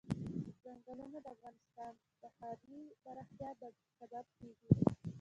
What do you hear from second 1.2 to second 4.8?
د افغانستان د ښاري پراختیا سبب کېږي.